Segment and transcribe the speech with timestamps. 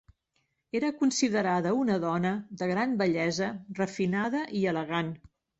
[0.79, 5.17] Era considerada una dona de gran bellesa, refinada i elegant.